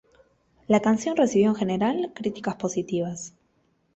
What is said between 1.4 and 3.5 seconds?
en general críticas positivas.